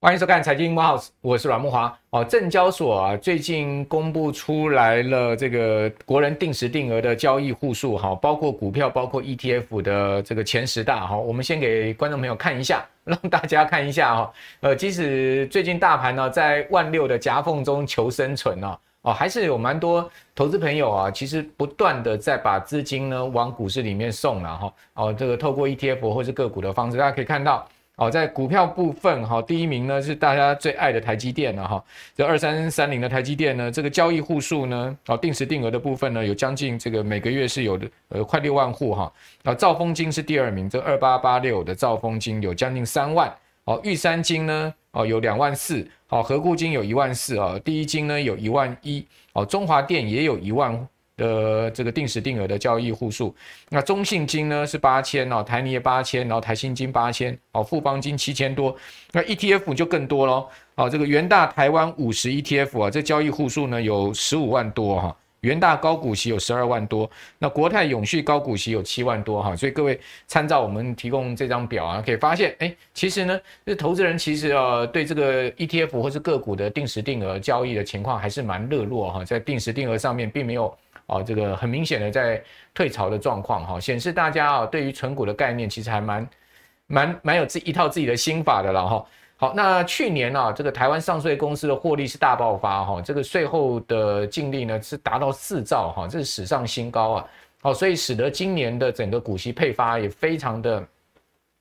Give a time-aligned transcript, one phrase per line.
[0.00, 1.98] 欢迎收看《财经慕 House》，我是阮慕华。
[2.10, 27.66] 哦，证交所啊，最近公布出来了这个国人定时定额的交易户数，哈，包括股票，包括 ETF 的这个前十大，哈，我们先给观众朋友看一下， 让大家看一下，哈，呃，即使最近大盘呢在万六的夹缝中求生存呢，哦，还是有蛮多投资朋友啊，其实不断的在把资金呢往股市里面送了，哈，哦，这个透过 ETF 或是个股的方式，大家可以看到。
[27.96, 31.84] 哦，在股票部分，哈，第一名呢是大家最爱的台积电了，哈，
[32.16, 39.12] 这二三三零的台积电呢，这个交易户数呢，哦，定时定额的部分呢，有将近这个每个月是有的，呃，快六万户哈，
[39.44, 43.32] 啊，兆丰金是第二名，这二八八六的兆丰金有将近三万，
[43.62, 50.88] 哦，玉山金呢，哦，有两万四，好，合股金有一万四啊，第一金呢有一万一，哦，中华电也有一万。
[51.16, 53.32] 的这个定时定额的交易户数，
[53.68, 58.74] 那中信金呢是八千哦，台泥八千，然后台新金八千，哦，富邦金七千多，
[59.12, 80.76] 那 ETF 就更多喽，哦，这个元大台湾五十 ETF 啊，这交易户数呢有十五万多哈，元大高股息有十二万多，那国泰永续高股息有七万多哈，所以各位参照我们提供这张表啊，可以发现，哎，其实呢，这投资人其实啊对这个 ETF 或是个股的定时定额交易的情况还是蛮热络哈，在定时定额上面并没有。
[81.06, 86.26] 啊，这个很明显的在退潮的状况哈，显示大家啊对于存股的概念其实还蛮
[86.86, 89.06] 蛮蛮有自一套自己的心法的了哈。
[89.36, 97.26] 好，那去年啊，这个台湾上税公司的获利是大爆发哈，这个税后的净利呢是达到四兆哈，这是史上新高啊。
[97.62, 100.86] 好，所以使得今年的整个股息配发也非常的。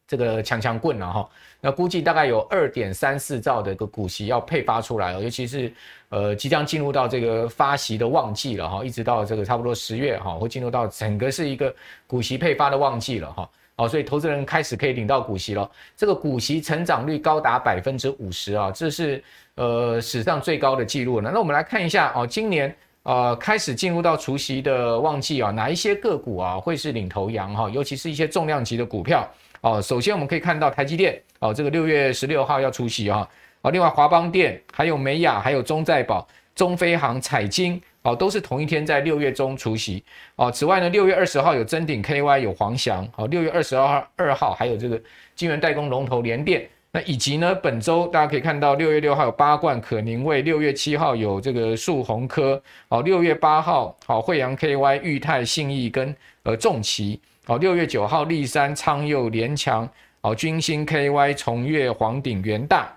[0.06, 1.28] 这个强强棍了哈，
[1.62, 5.74] 那估计大概有二点三四兆的一个股息要配发出来，尤其是
[6.10, 11.74] 呃即将进入到这个发息的旺季了哈，一直到这个差不多十月哈，会进入到整个是一个
[12.06, 19.24] 股息配发的旺季了哈，哦，所以投资人开始可以领到股息了，这个股息成长率高达百分之五十啊，这是
[19.56, 21.32] 呃史上最高的记录了。
[21.32, 29.28] 那我们来看一下哦，今年呃开始进入到除息的旺季啊，哪一些个股啊会是领头羊哈，尤其是一些重量级的股票。
[29.62, 33.28] 哦，首先我们可以看到台积电，哦，这个六月十六号要除息啊，
[33.62, 40.04] 啊，另外华邦电、还有美亚、还有中再保、中飞航、彩晶，哦，都是同一天在六月中除息。
[40.36, 45.02] 哦，此外呢，六月二十号有臻鼎 KY 有黄翔，好，六月二十二号二号还有这个
[45.36, 57.20] 晶圆代工龙头联电，那以及呢，本周大家可以看到六月六号有八冠可宁味，六月七号有这个树鸿科，哦，六月八号好惠阳 KY 裕泰信义跟呃重旗。
[57.46, 59.90] 好，六月九号，立山、昌佑、联强，
[60.22, 62.90] 好，君兴、KY、崇越、黄鼎、元大，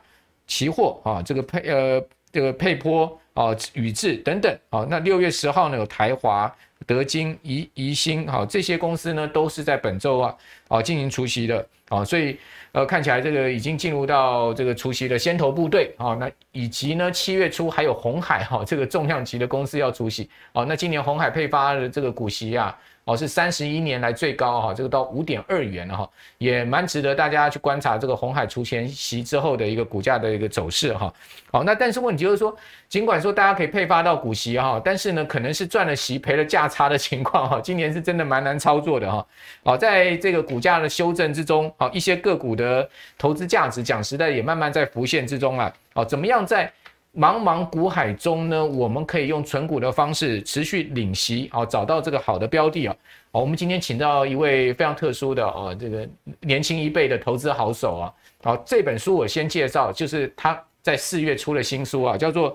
[0.47, 2.01] 期货啊，这个配呃
[2.31, 6.51] 这个配波啊，宇智等等，好，那六月十号呢有台华、
[6.87, 10.35] 德金、宜宜兴，好，这些公司呢都是在本周啊，
[10.69, 12.39] 啊进行除息的，啊，所以
[12.73, 22.77] 呃看起来这个已经进入到这个除息的先头部队，啊，那以及呢七月初还有红海哈这个重量级的公司要除息，啊，那今年红海配发的这个股息啊。
[23.07, 31.15] 哦，是三十一年来最高哈，这个到五点二元了哈，也蛮值得大家去观察这个鸿海除权息之后的一个股价的一个走势哈。
[31.53, 32.53] 好，那但是问题就是说，
[32.89, 37.61] 尽管说大家可以配发到股息哈，但是呢，可能是赚了息赔了价差的情况哈。
[37.63, 39.25] 今年是真的蛮难操作的哈。
[39.63, 45.73] 好，在这个股价的修正之中，好，一些个股的投资价值讲实在也慢慢在浮现之中啊。
[45.95, 46.73] 好，怎么样在？
[47.17, 52.97] 茫茫股海中呢，我们可以用存股的方式持续领息，啊，找到这个好的标的啊。
[53.33, 56.07] 好，我们今天请到一位非常特殊的哦，这个
[56.41, 58.13] 年轻一辈的投资好手啊。
[58.43, 62.55] 好，这本书我先介绍，就是他在四月出了新书啊，叫做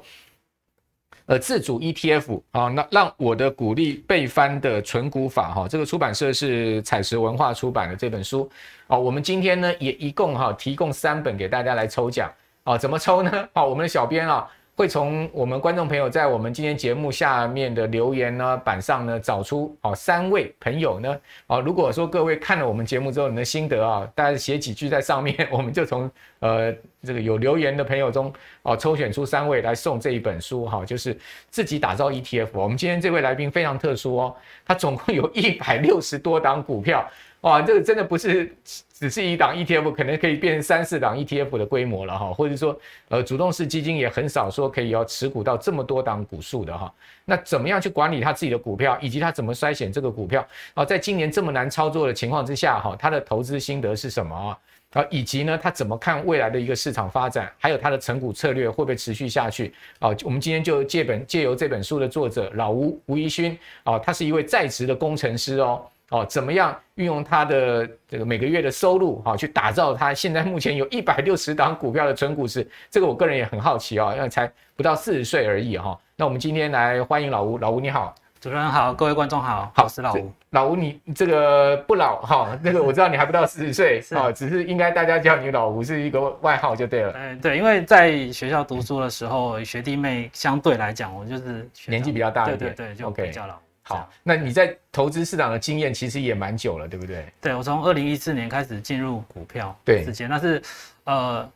[1.25, 5.67] 呃自主 ETF 啊，那让我的股利倍翻的存股法哈。
[5.67, 8.47] 这个出版社是采石文化出版的这本书。
[8.85, 12.31] 啊，我们今天呢也一共哈提供三本给大家来抽奖。
[12.63, 13.31] 啊，怎么抽呢？
[13.53, 26.09] 好，我们的小编啊，会从我们观众朋友在我们今天节目下面的留言呢板上呢找出哦三位朋友呢，啊，如果说各位看了我们节目之后你的心得啊，大家写几句在上面， 我们就从
[26.39, 26.71] 呃
[27.03, 28.31] 这个有留言的朋友中
[28.61, 31.17] 哦抽选出三位来送这一本书哈，就是
[31.49, 32.49] 自己打造 ETF。
[32.53, 37.09] 我们今天这位来宾非常特殊哦，他总共有一百六十多档股票。
[37.41, 38.55] 哇，这个真的不是
[39.01, 46.93] 只是一档 ETF，可能可以变成三四档 ETF 的规模了哈，或者说，呃，主动式基金也很少说可以要持股到这么多档股数的哈。
[47.25, 50.85] 那怎么样去管理他自己的股票，以及他怎么筛选这个股票啊？
[50.85, 54.57] 在今年这么难操作的情况之下哈，他的投资心得是什么啊？
[54.91, 60.09] 啊，以及呢，他怎么看未来的一个市场发展，还有他的成股策略会不会持续下去啊？
[60.23, 72.65] 我们今天就借本借由这本书的作者老吴吴怡勋啊，他是一位在职的工程师哦哦，怎么样运用他的这个每个月的收入啊，去打造他现在目前有一百六十档股票的纯股市？
[72.89, 75.97] 这个我个人也很好奇哦，因为才不到四十岁而已哈。
[76.15, 78.13] 那我们今天来欢迎老吴，老吴你好。
[78.41, 80.31] 主持人好，各位观众好，好，我是老吴。
[80.49, 87.13] 老吴，你这个不老哈，那个我知道你还不到四十岁， 啊，只是应该大家叫你老吴是一个外号就对了。
[87.15, 93.53] 嗯，对，因为在学校读书的时候，学弟妹相对来讲，我就是年纪比较大一点，对对对，就比较老。
[93.91, 97.25] 好，那你在投资市场的经验其实也蛮久了，对不对？
[97.41, 100.61] 对，我从二零一四年开始进入股票对之间，但是
[101.03, 101.49] 呃，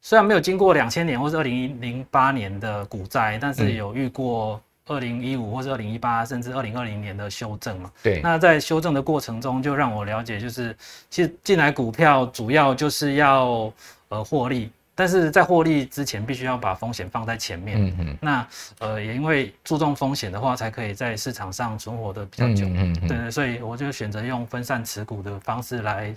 [0.00, 4.60] 虽然没有经过两千年或是二零零八年的股灾，但是有遇过。
[4.86, 7.92] 二零一五或是二零一八，甚至二零二零年的修正嘛？
[8.02, 8.20] 对。
[8.22, 10.76] 那在修正的过程中，就让我了解，就是
[11.08, 13.72] 其实进来股票主要就是要
[14.08, 14.68] 呃获利，
[15.00, 17.82] 但是在获利之前，必须要把风险放在前面。
[17.82, 18.18] 嗯嗯。
[18.20, 18.46] 那
[18.80, 22.66] 呃也因为注重风险的话，才可以在市场上存活的比较久。
[22.66, 23.08] 嗯嗯。
[23.08, 26.14] 对对，所以我就选择用分散持股的方式来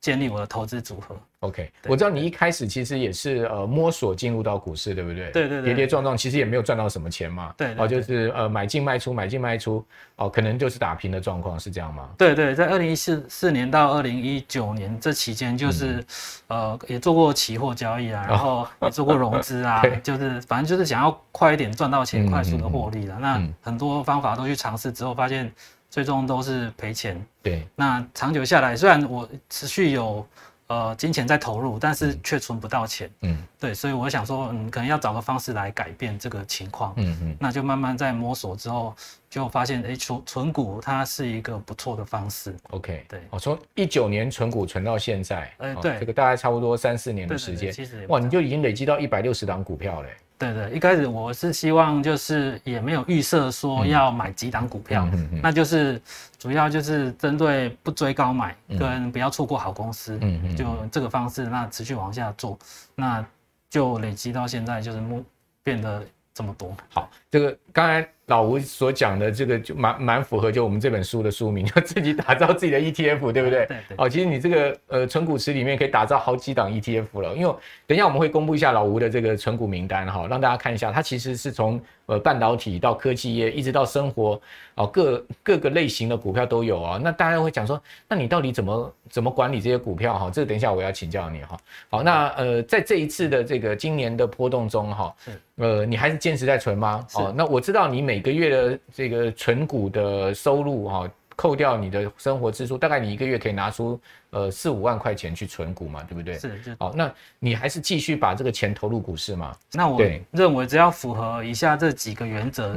[0.00, 1.16] 建立我的投资组合。
[1.40, 5.30] OK，我知道你一开始其实也是呃摸索进入到股市，对不对？
[5.30, 7.54] 对对对，跌跌撞撞，其实也没有赚到什么钱嘛。
[7.56, 9.84] 对，哦，就是呃买进卖出，买进卖出，
[10.16, 12.08] 哦，可能就是打平的状况，是这样吗？
[12.16, 16.04] 对对，在二零一四四年到二零一九年这期间，就是、
[16.48, 23.18] 嗯、呃也做过期货交易啊，然后也做过融资啊， 哦、就是反正就是想要快一点赚到钱，快速的获利了。
[23.20, 25.52] 那很多方法都去尝试之后，发现
[25.96, 27.16] 最终都是赔钱。
[27.42, 30.26] 对，那长久下来，虽然我持续有。
[30.68, 33.08] 呃，金钱在投入，但是却存不到钱。
[33.20, 36.92] 嗯，对，所以我想说，嗯，可能要找个方式来改变这个情况。
[36.96, 38.92] 嗯嗯，那就慢慢在摸索之后，
[39.30, 42.52] 就发现，哎、欸，存存股它是一个不错的方式。
[42.70, 47.70] OK，对，我从一九年存股存到现在，哎、欸，对，这个大概差不多三四年的时间。
[47.70, 50.16] 其实，哇，你就已经累积到一百六十档股票嘞。
[50.38, 56.00] 对对，一开始我是希望就是也没有预设说要买几档股票，嗯嗯、那就是
[56.38, 62.58] 主要就是针对不追高买跟不要错过好公司，嗯、就这个方式，那持续往下做，
[62.94, 63.24] 那
[63.70, 65.24] 就累积到现在就是目
[65.62, 66.04] 变得
[66.34, 66.76] 这么多。
[66.90, 68.06] 好，这个刚才。
[68.26, 73.66] 老吴所讲的这个就蛮蛮符合，就我们这本书的书名， 就自己打造自己的 ETF，对不对？
[73.66, 73.96] 对对。
[73.96, 77.36] 哦，其实你这个呃存股池里面可以打造好几档 ETF 了。
[77.36, 77.54] 因为
[77.86, 84.40] 等一下我们会公布一下老吴的这个存股名单哈，让大家看一下，它其实是从呃半导体到科技业，一直到生活
[84.74, 87.00] 哦各各个类型的股票都有啊。
[87.00, 90.30] 那大家会讲说，那你到底怎么怎么管理这些股票哈？
[90.32, 91.56] 这个等一下我要请教你哈。
[91.88, 95.14] 好，那呃在这一次的这个今年的波动中哈，
[95.58, 97.06] 呃你还是坚持在存吗？
[97.14, 106.38] 哦，那我知道你每每个月的这个存股的收入哈，扣掉你的生活支出，大概你一个月可以拿出呃四五万块钱去存股嘛，对不对？
[106.38, 109.54] 是，好，那你还是继续把这个钱投入股市嘛？
[109.74, 112.74] 那我认为只要符合以下这几个原则，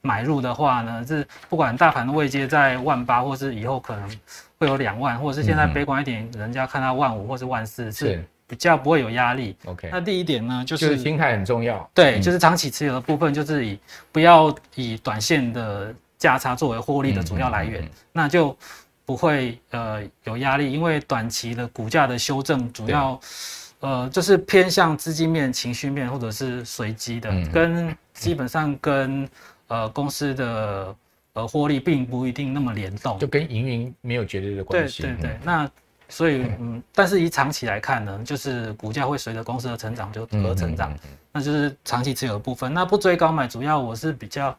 [0.00, 4.08] 买入的话呢，是不管大盘的位阶在万八，或是以后可能
[4.58, 8.24] 会有两万，或者是现在悲观一点，人家看到万五或是万四，是。
[8.48, 9.54] 比较不会有压力。
[9.66, 11.88] OK，那第一点呢，就是心态很重要。
[11.92, 13.78] 对，就是长期持有的部分，就是以
[14.10, 18.56] 不要以短线的价差作为获利的主要来源，那就
[19.04, 20.72] 不会呃有压力。
[20.72, 23.20] 因为短期的股价的修正，主要
[23.80, 29.28] 呃就是偏向资金面、情绪面或者是随机的，跟基本上跟
[29.66, 30.96] 呃公司的
[31.34, 35.02] 呃获利并不一定那么联动，就跟营运没有绝对的关系。
[35.02, 35.70] 对对对，那。
[36.08, 40.96] 所以，嗯，但是以长期来看呢，就是股价会随着公司的成长就而成长，
[41.32, 42.72] 那就是长期持有的部分。
[42.72, 44.56] 那不追高买，主要我是比较。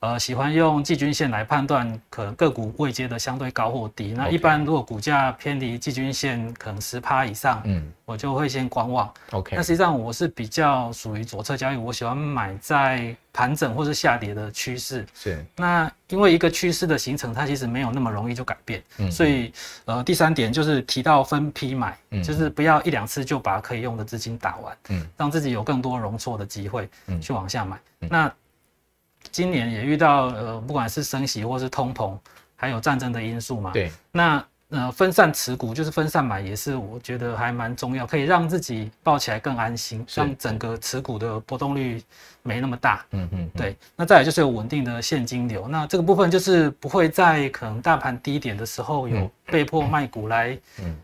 [0.00, 4.12] 呃，喜欢用季均线来判断可能个股位阶的相对高或低。
[4.12, 9.12] 那一般如果股价偏离季均线可能十趴以上，嗯，我就会先观望。
[9.30, 9.56] OK。
[9.56, 15.04] 那实际上我是比较属于左侧交易，我喜欢买在盘整或是下跌的趋势。
[15.14, 15.44] 是。
[15.56, 18.82] 那因为一个趋势的形成，它其实没有那么容易就改变。
[18.98, 19.10] 嗯。
[19.10, 19.50] 所以，
[19.86, 27.78] 呃，第三点就是提到分批买，嗯，就是不要一两次就把可以用的资金打完，嗯，让自己有更多容错的机会，嗯，去往下买。
[28.02, 28.32] 嗯、那。
[29.30, 32.16] 今年也遇到呃，不管是升息或是通膨，
[32.54, 33.70] 还有战争的因素嘛。
[33.72, 33.90] 对。
[34.12, 42.02] 那呃，分散持股就是分散买，也是我觉得还蛮重要，可以让自己抱起来更安心，让整个持股的波动率
[42.42, 43.04] 没那么大。
[43.12, 43.50] 嗯嗯。
[43.54, 43.76] 对。
[43.94, 50.58] 那再来就是有稳定的现金流，那这个部分就是不会在可能大盘低点的时候有被迫卖股来，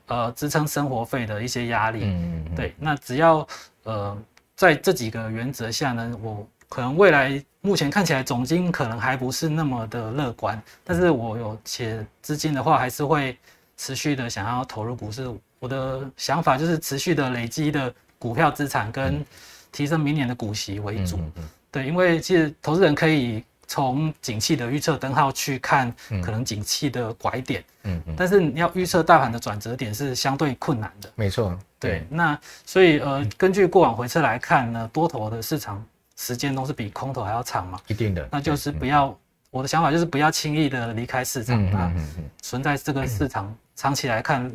[0.07, 2.00] 呃，支撑生活费的一些压力。
[2.02, 2.55] 嗯嗯。
[2.57, 2.75] 对。
[2.81, 3.47] 那只要
[3.85, 4.19] 呃，
[4.57, 6.45] 在这几个原则下呢，我。
[6.73, 13.37] 可能未来目前看起来总金可能还不是那么的乐观，但是我有且资金的话，还是会
[13.76, 19.23] 持续的想要投入股市，我的想法就是持续的累积的股票资产跟
[19.71, 21.19] 提升明年的股息为主。
[21.19, 27.62] 嗯嗯嗯、对，因为其实投资人可以从景气的预测灯号去看可能景气的拐点。
[27.83, 28.14] 嗯嗯。
[28.17, 31.12] 但是你要预测大盘的转折点是相对困难的。
[31.17, 31.50] 没错。
[31.79, 31.99] 对。
[31.99, 35.85] 对那所以呃，根据过往回测来看呢，多头的市场
[36.23, 37.81] 时间都是比空头还要长嘛。
[37.88, 38.29] 一定的。
[38.31, 39.19] 那就是不要。
[39.50, 41.93] 我的想法就是不要轻易的离开市场啊，
[42.41, 44.50] 存在这个市场长期来看，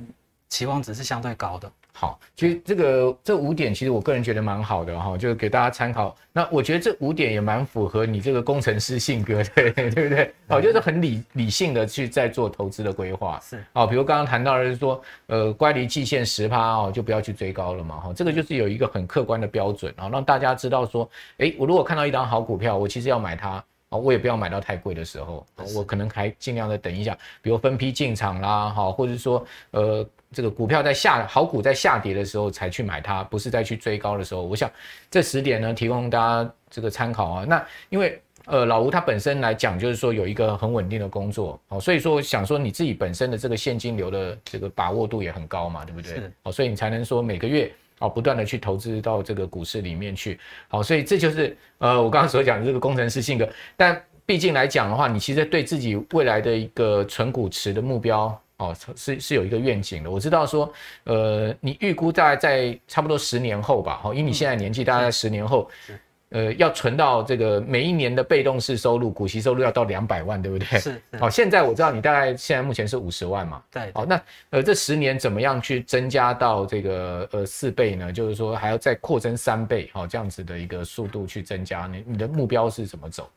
[0.49, 1.71] 期望值是相对高的。
[1.99, 6.15] 好，其实这个这五点，其实我个人觉得蛮好的哈，就是给大家参考。
[6.31, 10.31] 那我觉得这五点也蛮符合你这个工程师性格的，对 对不对？
[10.47, 13.39] 哦，就是很理理性的去在做投资的规划。
[13.41, 23.63] 是，哦，比如刚刚谈到的是说，呃，乖离季线十趴哦，就不要去追高了嘛，哈，这个就是有一个很客观的标准啊，让大家知道说，诶，我如果看到一档好股票，我其实要买它。
[23.89, 34.41] 啊，我也不要买到太贵的时候，我可能还尽量的等一下，比如分批进场啦，哈，或者说，呃，这个股票在下好股在下跌的时候才去买它，不是再去追高的时候。
[34.41, 34.69] 我想
[35.09, 37.45] 这十点呢，提供大家这个参考啊。
[37.45, 46.15] 那因为呃，老吴他本身来讲，就是说有一个很稳定的工作，哦，所以说想说你自己本身的这个现金流的这个把握度也很高嘛，对不对？
[46.15, 46.31] 是。
[46.43, 47.71] 哦，所以你才能说每个月。
[47.99, 53.47] 好，不断的去投资到这个股市里面去，好，所以这就是呃我刚刚所讲的这个工程师性格。
[53.75, 60.11] 但毕竟来讲的话，你其实对自己未来的一个存股池的目标哦，是是有一个愿景的。
[60.11, 60.71] 我知道说，
[61.05, 65.69] 呃，你预估大概在差不多十年后吧，好，以你现在年纪，大概在十年后。
[66.29, 70.79] 呃，要存到这个每一年的被动式收入、股息收入要到两百万，对不对？
[70.79, 71.01] 是。
[71.17, 73.61] 好，现在我知道你大概现在目前是五十万嘛。
[73.71, 73.91] 对。
[73.93, 78.11] 好，那呃这十年怎么样去增加到这个呃四倍呢？
[78.11, 81.87] 就是说还要再扩增三倍，好，这样子的一个速度去增加。
[81.87, 83.29] 你你的目标是怎么走？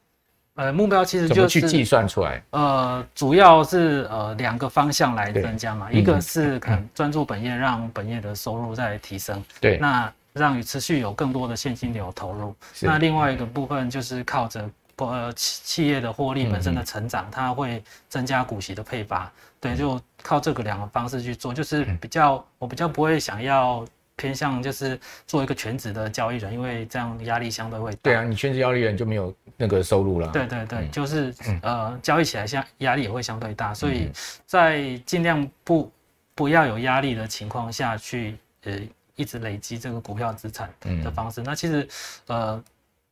[0.57, 2.43] 呃，目标其实就是怎么去计算出来？
[2.51, 9.43] 呃，主要是呃两个方向来增加嘛，一个是可能专注本业，让本业的收入再提升。
[9.61, 9.79] 对。
[9.79, 19.31] 那让你持续有更多的现金流投入，那另外一个部分就是靠着呃企企业的获利本身的成长，它会增加股息的配发，
[19.61, 23.85] 对，就靠这个两个方式去做，就是比较我比较不会想要
[24.17, 27.99] 偏向就是做一个全职的交易人，因为这样压力相对会大。
[28.03, 30.29] 对啊，你全职交易人就没有那个收入了。
[30.29, 34.11] 对对对，就是呃交易起来像压力也会相对大，所以
[34.47, 35.93] 在尽量不
[36.35, 38.73] 不要有压力的情况下去呃。
[39.21, 40.73] 一直累积这个股票资产
[41.05, 41.87] 的方式，嗯、那其实，
[42.27, 42.65] 呃，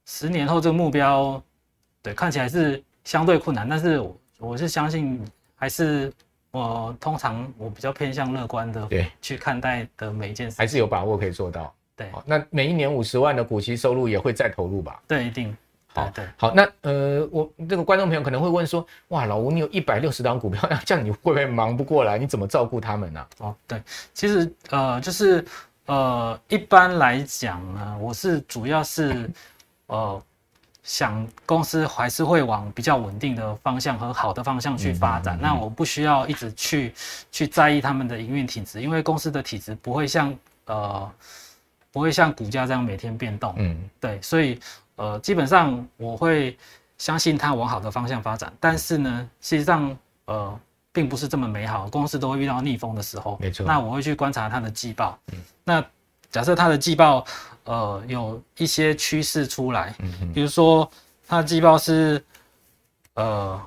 [0.06, 1.40] 十年后这个目标，
[2.02, 5.22] 对，看起来是相对困难，但是我，我是相信，
[5.54, 6.10] 还是
[6.50, 11.74] 我通常我比较偏向乐观的，对，去看待的每一件事，还是有把握可以做到。
[11.94, 14.98] 对，那每一年五十万的股息收入也会再投入吧？
[15.06, 15.54] 对，一定。
[15.88, 22.16] 好，对，好，那呃，我这个观众朋友可能会问说，哇，老吴，你有一百六十档股票，那 这样你会不会忙不过来？
[22.16, 23.26] 你怎么照顾他们呢？
[23.40, 23.82] 哦，对，
[24.14, 25.44] 其实呃，就是。
[25.88, 29.30] 呃，一般来讲呢，我是主要是，
[29.86, 30.22] 呃，
[30.82, 35.36] 想公司还是会往比较稳定的方向和好的方向去发展。
[35.36, 36.92] 嗯嗯嗯、那我不需要一直去
[37.32, 41.10] 去在意他们的营运体质，因为公司的体质不会像呃
[41.90, 43.54] 不会像股价这样每天变动。
[43.56, 44.60] 嗯，对，所以
[44.96, 46.54] 呃，基本上我会
[46.98, 48.52] 相信它往好的方向发展。
[48.60, 50.60] 但是呢，实际上呃。
[50.98, 53.38] 并不是这么美好，公司都会遇到逆风的时候。
[53.40, 53.64] 没错。
[53.64, 55.16] 那我会去观察它的季报。
[55.32, 55.38] 嗯。
[55.62, 55.84] 那
[56.28, 57.24] 假设它的季报，
[57.62, 60.32] 呃，有一些趋势出来，嗯嗯。
[60.32, 60.90] 比如说
[61.28, 62.20] 它的季报是，
[63.14, 63.62] 呃，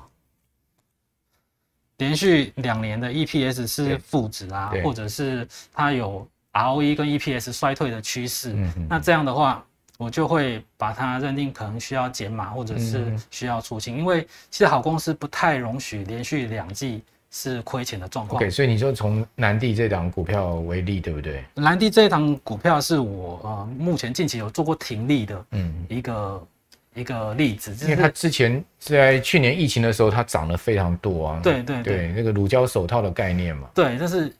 [1.96, 8.52] 连续两年的 EPS 是负值啊，或者是它有 ROE 跟 EPS 衰退的趋势。
[8.52, 8.86] 嗯嗯。
[8.90, 9.64] 那这样的话，
[9.96, 13.98] 我就会把它认定可能需要减码，或者是需要出清，嗯。
[14.00, 17.02] 因为其实好公司不太容许连续两季。
[17.34, 18.38] 是亏钱的状况。
[18.38, 21.42] OK，所以你就从南地这档股票为例，对不对？
[21.54, 26.46] 南地这档股票是我呃目前近期有做过停利的，嗯，一个
[26.94, 27.74] 一个例子。
[27.84, 31.40] 因为它之前在去年疫情的时候，它涨了非常多啊。
[31.42, 33.66] 对对对，那个乳胶手套的概念嘛。
[33.74, 34.30] 对，但是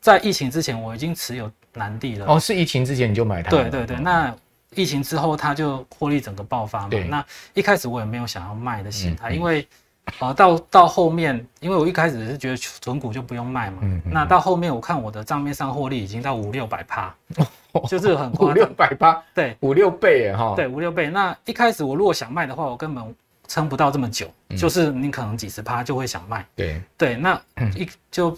[0.00, 2.26] 在疫情之前我已经持有南地了。
[2.26, 3.50] 哦，是疫情之前你就买它？
[3.50, 4.32] 对对对，那
[4.76, 6.88] 疫情之后它就获利整个爆发嘛。
[6.90, 7.02] 对。
[7.08, 9.66] 那一开始我也没有想要卖的心态，嗯嗯、因为。
[10.18, 17.14] 啊，到到后面，因为我一开始是觉得存股就不用卖嘛，嗯嗯、那到后面我看我的账面上获利已经到五六百趴，
[17.88, 21.10] 就是很夸张，五六百趴，对，五六倍哈，对，五六倍。
[21.10, 23.14] 那一开始我如果想卖的话，我根本
[23.48, 26.80] 撑不到这么久，嗯、就是你可能几十趴就会想卖，对。
[26.96, 27.40] 对，那
[27.74, 28.36] 一就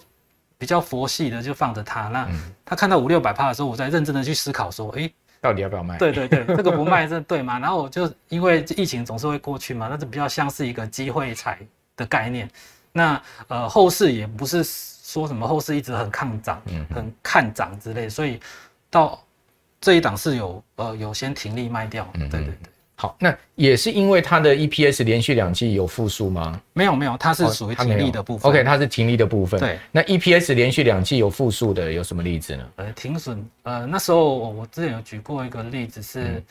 [0.56, 2.26] 比较佛系的就放着它，那
[2.64, 5.14] 他看到五六百趴的时候，我在认真的去思考说，哎、欸。
[5.40, 5.96] 到底要不要卖？
[5.98, 7.58] 对对对，这个不卖这对吗？
[7.58, 11.58] 然后我就因为疫情总是会过去嘛，那就比较像是一个机会财
[11.96, 12.48] 的概念。
[12.92, 16.60] 那呃后市也不是说什么后市一直很抗涨，
[16.94, 18.40] 很看涨之类，所以
[18.90, 19.22] 到
[19.80, 22.08] 这一档是有呃有先停利卖掉。
[22.14, 22.54] 对对对。
[23.00, 26.60] 好，那也是因为它的 EPS 连续两季有复数吗？
[26.72, 28.50] 没有没有，它是属于停利的部分。
[28.50, 29.60] OK，它是停利的部分。
[29.60, 32.68] 对，那 EPS 连续两季有复数的有什么例子呢？
[32.74, 36.42] 呃，停损，呃，那时候我我之前有举过一个例子是，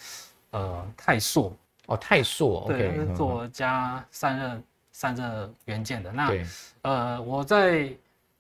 [0.52, 1.54] 嗯、呃，泰硕。
[1.88, 2.64] 哦，泰硕。
[2.70, 4.62] 对，是做加散热
[4.94, 6.14] 散热元件的。
[6.14, 6.34] 那，
[6.84, 7.90] 呃，我在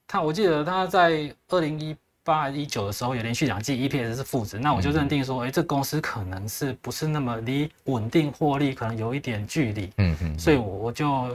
[0.07, 1.93] 他，我记得他在二零一。
[2.27, 11.33] 八一九的时候有连续两季 EPS 是负值，那我就认定说，哎、欸，这公司可能是不是那么离稳定获利可能有一点距离，嗯嗯，所以我我就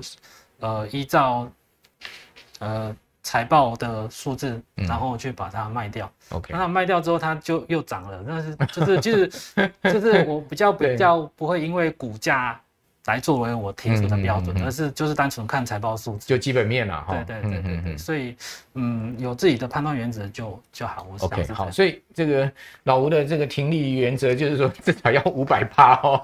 [0.61, 1.50] 呃依照
[2.58, 6.12] 呃财报的数字，然后去把它卖掉。
[6.28, 12.61] OK，那卖掉之后它就又涨了，但是就是就是就是我比较比较不会因为股价。
[13.06, 17.25] 来作为我提出的标准，而是就是单纯看财报数字，就基本面了哈。
[17.25, 18.37] 对对对对对，所以
[18.75, 21.09] 嗯，有自己的判断原则就就好。
[21.18, 22.50] OK，好，所以这个
[22.85, 26.21] 老吴的这个停利原则就是说至少要五百趴哦。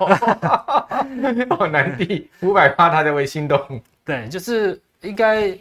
[1.50, 3.60] 哦， 南帝五百趴他才会心动。
[4.04, 5.52] 对，就是应该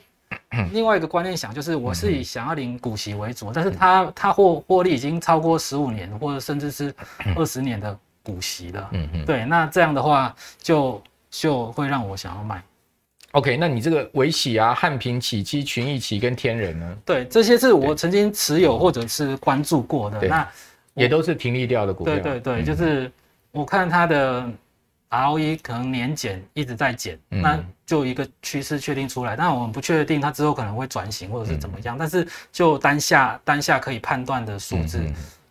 [0.71, 6.93] 另外一个观念想，就是我是以想要领股息为主，但是他他获获利已经超过十五年或者甚至是
[7.35, 7.99] 二十年的。
[8.27, 12.61] 股息的，嗯嗯，对，那这样的话就就会让我想要卖。
[13.31, 16.97] OK，那你这个维喜啊、汉平、起基、群益、起跟天人呢？
[17.05, 20.45] 对，这些是我曾经持有或者是关注过的，那
[20.93, 22.15] 也都是停利掉的股票。
[22.15, 23.09] 对对对，就是
[23.51, 24.49] 我看它的
[25.09, 35.01] ROE 可能年减一直在减，那就一个趋势确定出来，但我们不确定它之后可能会转型或者是怎么样，但是就当下当下可以判断的数字。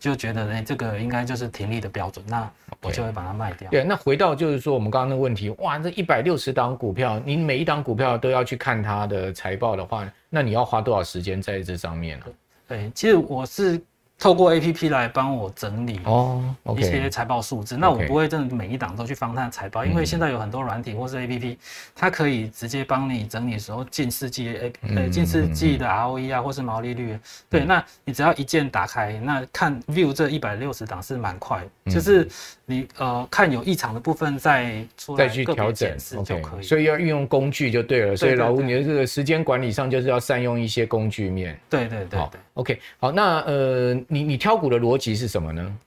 [0.07, 2.49] 就觉得哎，这个应该就是停利的标准，那
[2.81, 3.69] 我就会把它卖掉。
[3.69, 12.25] 对，那回到就是说我们刚刚的问题，哇，这一百六十档股票，你每一档股票都要去看它的财报的话，那你要花多少时间在这上面呢？
[12.67, 13.81] 对，其实我是。
[14.19, 16.43] 透过 A P P 来帮我整理哦
[16.75, 17.81] 一些财报数字，oh, okay.
[17.81, 21.57] 那我不会真的每一档都去翻它的财报.因为现在有很多软体或是 A P P，
[21.95, 32.27] 它可以直接帮你整理的时候近四季 A 呃近四季的 R O E 啊或是毛利率，对，那你只要一键打开，那看 View 这一百六十档是蛮快，就是
[32.65, 38.15] 你呃看有异常的部分再出来再去调整就可以，所以要运用工具就对了。
[38.15, 41.55] 所以老吴你的这个时间管理上就是要善用一些工具面。
[41.69, 42.39] 对对对对。
[42.55, 45.77] OK，好，那呃，你你挑股的逻辑是什么呢？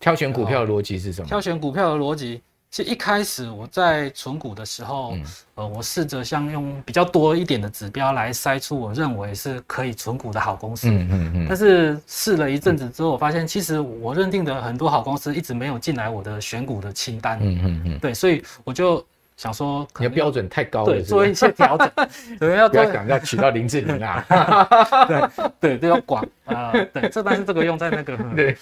[0.00, 1.26] 挑选股票的逻辑是什么？
[1.26, 5.24] 挑选股票的逻辑，其实一开始我在存股的时候，嗯、
[5.56, 10.88] 呃，我试着像用比较多一点的指标来筛出我认为是可以存股的好公司。
[10.88, 11.46] 嗯嗯嗯。
[11.48, 17.38] 但是试了一阵子之后，我发现其实我认定的很多好公司一直没有进来我的选股的清单。
[17.42, 17.98] 嗯嗯嗯。
[17.98, 19.04] 对，所以我就。
[19.38, 21.90] 想说你的标准太高了，对，做一些调整，
[22.40, 24.26] 对，要不要想要取到林志玲啊？
[25.06, 28.56] 对 对，都要广啊，对，这但是这个用在那个 对，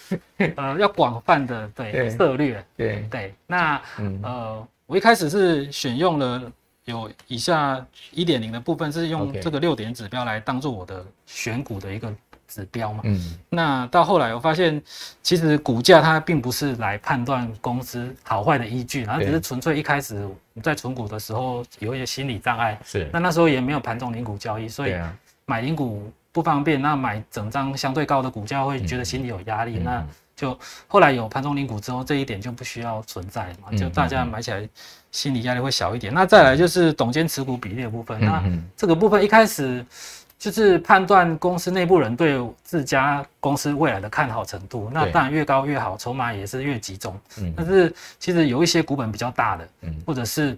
[0.54, 3.34] 呃，要广泛的对策略，对对。
[3.46, 3.80] 那
[4.22, 6.42] 呃，我一开始是选用了
[6.84, 12.12] 有以下一点零的部分，是用这个六点指标来当做我的选股的一个。
[12.56, 14.82] 指标嘛，嗯，那到后来我发现，
[15.22, 20.26] 其实股价它并不是来判断公司好坏的依据，然后只是纯粹一开始
[20.62, 24.94] 在存股的时候有一些心理障碍，是，那那时候也没有盘中零股交易，所以
[25.44, 30.02] 买零股不方便，那买整张相对高的股价会觉得心里有压力，那
[30.34, 34.66] 就后来有盘中零股之后，这一点就不需要存在嘛，就大家买起来
[35.12, 36.14] 心理压力会小一点。
[36.14, 38.42] 那再来就是董监持股比例的部分，那
[38.74, 39.84] 这个部分一开始。
[40.38, 47.18] 就是判断公司内部人对自家公司未来的看好程度，那当然越高越好，筹码也是越集中。
[47.38, 50.56] 嗯，但是其实有一些股本比较大的，嗯，或者是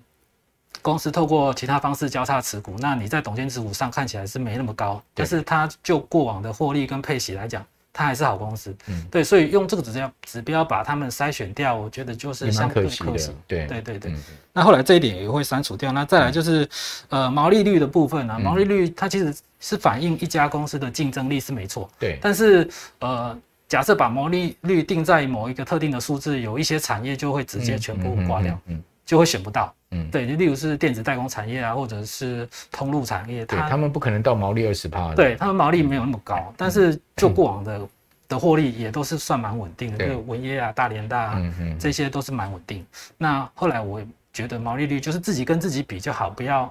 [0.82, 7.64] 公司透过其他方式交叉持股，那你在董监持股上看起来是没那么高，但是它就过往的获利跟配息来讲。
[7.98, 14.14] 它还是好公司，嗯，对，所以用这个指标指标把他们筛选掉，我觉得就是相对可惜，可惜，对，对，对，对。
[14.52, 15.90] 那后来这一点也会删除掉。
[15.90, 16.62] 那再来就是，
[17.08, 22.20] 嗯、呃，毛利率的部分啊，毛利率它其实是反映一家公司的竞争力是没错，对。
[22.22, 28.74] 但是，呃，假设把毛利率定在某一个特定的数字，有一些产业就会直接全部挂掉，嗯。
[28.74, 37.81] 嗯嗯嗯就会选不到，嗯，对，就例如是电子代工产业啊，或者是通路产业，对，他们不可能到毛利二十趴，对，他们毛利没有那么高，但是就过往的
[38.29, 42.85] 的获利也都是算蛮稳定的，就文业啊、大连大啊，这些都是蛮稳定。
[43.16, 46.71] 那后来我觉得毛利率就是自己跟自己比就好，不要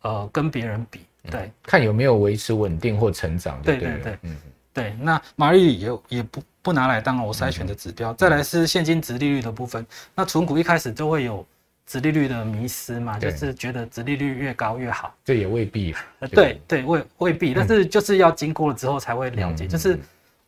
[0.00, 4.34] 呃跟别人比，对，看有没有维持稳定或成长，对对对，嗯，
[4.72, 8.14] 对，那毛利率也也不不拿来当我筛选的指标。
[8.14, 11.46] 再来是现金值利率的部分，那存股一开始就会有。
[11.86, 15.14] 殖利率的迷失嘛，就是觉得殖利率越高越好。
[15.24, 15.94] 这也未必。
[16.20, 19.66] 呃，对对，未未必，但是就是要经过了之后才会了解。
[19.66, 19.98] 嗯、就是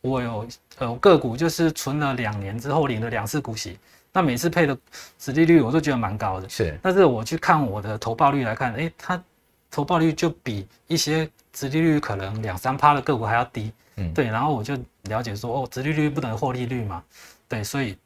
[0.01, 0.47] 我有
[0.79, 3.77] 呃个股，就是存了两年之后领了两次股息，
[4.11, 4.77] 那每次配的
[5.19, 6.49] 殖利率我都觉得蛮高的。
[6.49, 9.23] 是，但是我去看我的投报率来看，哎，它
[9.69, 13.71] 投报率就比一些殖利率可能两三趴的个股还要低。
[13.97, 17.03] 嗯，对，然后我就了解说，哦，殖利率不等于获利率嘛。
[17.47, 17.97] 对，所以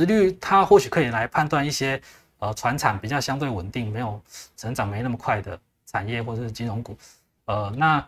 [0.00, 2.00] 殖率它或许可以来判断一些
[2.38, 4.18] 呃，船产比较相对稳定、没有
[4.56, 6.96] 成长没那么快的产业或者是金融股，
[7.44, 8.02] 呃，那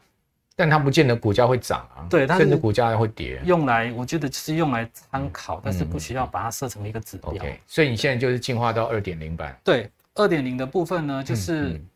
[0.57, 3.42] 但它不见得股价会涨啊，对，甚至股价会跌。
[3.44, 7.31] 用来我觉得是用来参考，嗯、但是不需要把它设成一个指标。
[7.31, 9.55] OK，所以你现在就是进化到二点零版。
[9.62, 11.87] 对，二点零的部分呢，就是嗯，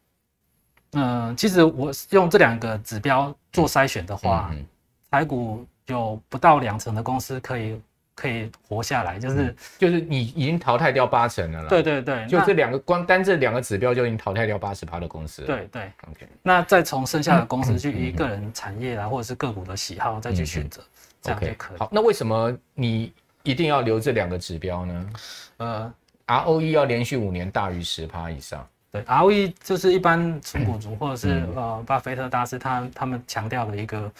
[0.92, 4.62] 嗯、呃，其实我用这两个指标做筛选的话，嗯、
[5.10, 7.80] 台股有不到两成的公司可以。
[8.16, 11.68] 可以活下来，就是、嗯、就是你已经淘汰掉八成了啦。
[11.68, 15.46] 对对对，就这两个光单这两个指标就已经淘汰掉八十趴的公司了。
[15.46, 16.26] 对对，OK。
[16.42, 20.82] 那再从剩下的公司去以个人产业啊，或者是个股的喜好再去选择，
[21.20, 21.78] 这样就可以。
[21.78, 25.10] 好，那为什么你一定要留这两个指标呢？
[25.58, 25.94] 呃
[26.26, 28.66] ，ROE 要连续五年大于十趴以上。
[28.90, 34.10] 对，ROE 就是一般存股族 或者是、嗯、呃巴菲特大师他他们强调的一个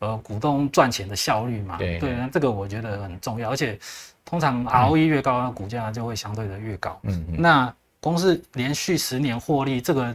[0.00, 1.78] 呃股东赚钱的效率嘛。
[1.78, 3.78] 对，对，那这个我觉得很重要，而且
[4.24, 6.98] 通常 ROE 越高，嗯、股价就会相对的越高。
[7.04, 7.36] 嗯嗯。
[7.38, 10.14] 那公司连续十年获利，这个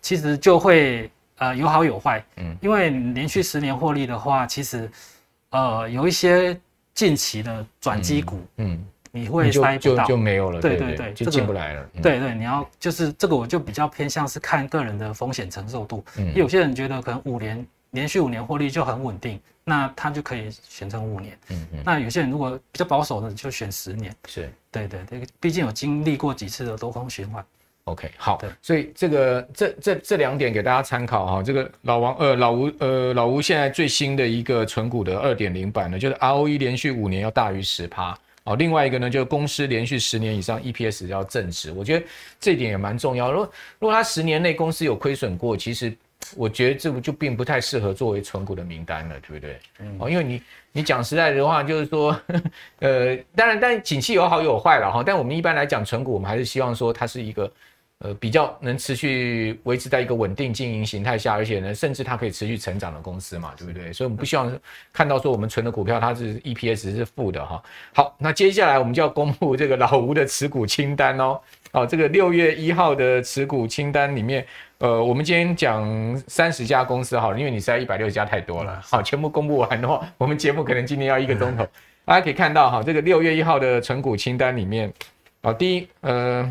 [0.00, 2.24] 其实就会呃有好有坏。
[2.38, 2.56] 嗯。
[2.60, 4.90] 因为连续十年获利的话，其实
[5.50, 6.58] 呃有一些
[6.94, 8.36] 近期的转机股。
[8.56, 8.72] 嗯。
[8.72, 11.88] 嗯你会塞不到，就就没有了，对对对，就进不来了。
[12.02, 16.04] 对对，你要就是这个，我就比较偏向是看个人的风险承受度。
[16.18, 21.38] 嗯，有些人觉得可能五年连续五年获利就很稳定，那他就可以选成五年。
[21.48, 21.78] 嗯嗯。
[21.84, 24.14] 那有些人如果比较保守的，就选十年。
[24.26, 27.44] 是，对对对，毕竟有经历过几次的多空循环。
[27.84, 28.36] OK，好。
[28.38, 31.42] 对，所以这个这这这两点给大家参考哈。
[31.42, 38.18] 这个老王呃老吴呃老吴现在最新的一个存股的二点零版呢，就是 ROE 连续五年要大于十趴。
[38.42, 42.06] 哦，另外一个呢，就是公司连续十年以上 EPS 要正值，我觉得
[42.38, 43.32] 这一点也蛮重要。
[43.32, 45.92] 如果如果他十年内公司有亏损过，其实
[46.36, 49.58] 我觉得这不就并不太适合作为存股的名单了，对不对？
[49.78, 49.96] 嗯。
[50.00, 52.18] 哦，因为你你讲实在的话，就是说，
[52.80, 55.02] 呃，当然，但景气有好有坏了哈。
[55.04, 57.50] 但我们一般来讲存股，我们还是希望说它是一个。
[58.00, 63.90] 呃，比较能持续维持在一个稳定经营形态下，而且呢，甚至它可以持续成长的公司嘛，对不对？
[63.90, 64.52] 所以我们不希望
[64.92, 67.62] 看到说我们存的股票它是 EPS 是负的哈。
[67.94, 71.40] 好，那接下来我们就要公布这个老吴的持股清单哦。
[71.76, 74.42] 好，这个六月一号的持股清单里面，
[74.78, 81.68] 呃，我们今天讲三十家公司好了，因为你实在一百六十家太多了，好，全部公布完的话，我们节目可能今天要一个钟头。
[82.06, 84.90] 大家可以看到哈，这个六月一号的存股清单里面，
[85.42, 86.50] 啊，第一，呃。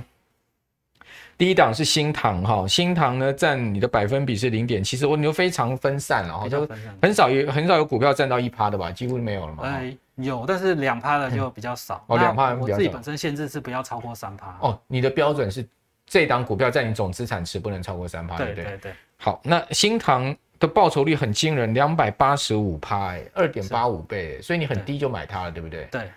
[1.38, 6.68] 第一档是新塘哈，新塘呢占你的百分比是零点七，其实我你就非常分散了哈，就
[7.02, 9.64] 很少有很少有股票占到一趴的吧，几乎没有了嘛。
[9.64, 12.04] 哎，有，但是两趴的就比较少。
[12.08, 14.56] 哦，两趴我自己本身限制是不要超过三趴。
[14.62, 15.66] 哦，你的标准是
[16.06, 18.64] 这档股票在你总资产池不能超过三趴，对不对？
[18.64, 18.94] 对对对。
[19.18, 25.86] 好，那新塘的报酬率很惊人，两百八十五趴，哎，二点八五倍，所以你很低就买它了，对不对？
[25.92, 26.10] 对。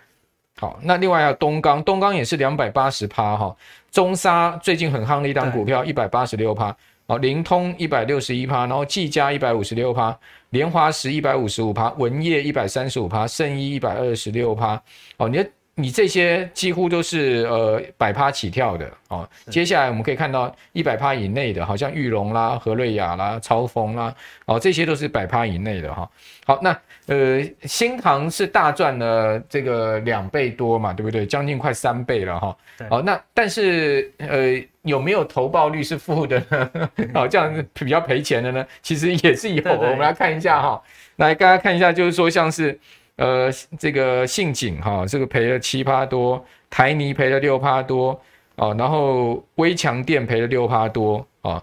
[0.59, 3.55] 好，那另外还有东钢，东钢也是两百八十趴哈。
[3.91, 6.75] 中沙最近很夯的一档股票，一百八十六趴。
[7.07, 10.15] 哦，灵通一百六十一趴，然后技嘉一百五十六趴，
[10.49, 14.79] 联华石一百五十五趴，文业一百三十五趴，圣一一百二十六趴。
[15.17, 15.49] 哦，你的。
[15.79, 19.27] 你这些几乎都是呃百趴起跳的哦。
[19.49, 24.13] 接下来我们可以看到一百趴以内的，好像玉龙啦、和瑞雅啦、超峰啦，
[24.45, 26.09] 哦，这些都是百趴以内的哈、哦。
[26.45, 31.25] 好，那呃新唐是大赚了这个两倍多嘛，对不对？
[31.25, 32.47] 将近快三倍了哈。
[32.47, 36.69] 好、哦对哦，那但是呃有没有投报率是负的呢？
[37.13, 38.65] 好、 哦，这样比较赔钱的呢？
[38.81, 40.81] 其实也是有，对对我们来看一下哈、哦。
[41.15, 42.77] 来，大家看一下，就是说像是。
[43.19, 48.17] 呃，这个信景哈，这个赔了七趴多，台泥赔了六趴多
[48.55, 51.61] 啊，然后微强电赔了六趴多啊，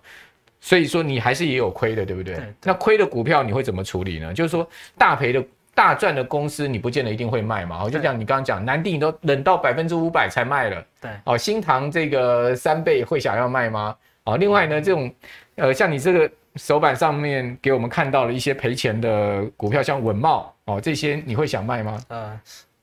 [0.60, 2.34] 所以说你还是也有亏的，对不对？
[2.34, 4.34] 对对，那亏的股票你会怎么处理呢？
[4.34, 5.42] 就是说大赔的
[5.74, 7.82] 大赚的公司，你不见得一定会卖嘛。
[7.82, 13.96] 我就像你刚刚讲，南地你都冷到百分之五百才卖了，对，哦，新塘这个三倍会想要卖吗？
[14.24, 15.10] 哦，另外呢，这种
[15.54, 16.30] 呃，像你这个。
[16.56, 22.00] 手板上面给我们看到了一些赔钱的股票，像稳茂哦，这些你会想卖吗？
[22.08, 22.40] 呃，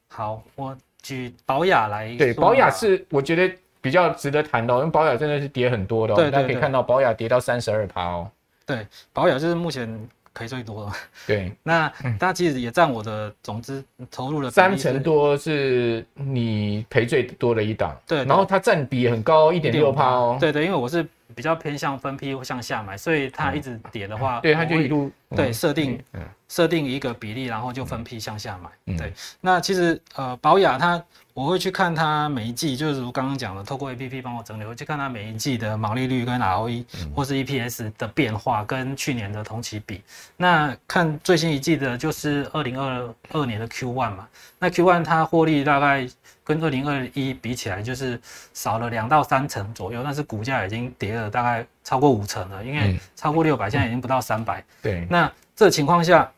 [0.07, 2.15] 好，我举宝雅来。
[2.17, 8.29] 对，宝雅是我觉得比较值得谈的，因为宝雅真的是跌很多的，哦，对，对，对，大家可以看到宝雅跌到三十二趴哦。
[8.65, 9.87] 对，宝雅就是目前
[10.33, 10.93] 赔最多了。
[11.27, 17.95] 对， 那它其实也占我的总资投入的三成多，是你赔最多的一档。
[18.07, 20.37] 对，然后它占比很高，一点六趴哦。
[20.39, 25.99] 对对，因为我是比较偏向分批向下买，所以它一直跌的话，对，它就一路对设定
[26.47, 28.97] 设定一个比例，然后就分批向下买。
[28.97, 31.03] 对，那其实呃，保雅它。
[31.33, 40.03] 我会去看它每一季，就是如刚刚讲的，透过 APP 帮我整理，我会去看它每一季的毛利率跟 ROE 或是 EPS 的变化，跟去年的同期比。
[40.37, 44.27] 那看最新一季的，就是二零二二年的 Q one 嘛。
[44.59, 46.07] 那 Q one 它获利大概
[46.43, 48.21] 跟二零二一比起来，就是
[48.53, 54.63] 少了两到三成左右，但是股价已经跌了大概超过五成了，因为超过六百，现在已经不到三百。
[54.83, 55.07] 对。
[55.09, 56.31] 那这情况下，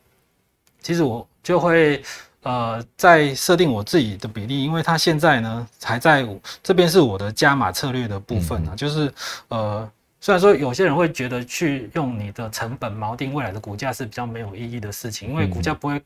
[0.81, 2.01] 其实我就会。
[2.45, 6.23] 呃，在设定我自己的比例，因为它现在呢还在
[6.61, 9.11] 这边是我的加码策略的部分啊，嗯、就是
[9.47, 15.99] 呃，虽然说有些人会觉得去用你的成本锚定未来的股价是比较没有意义的事情，因为股价不会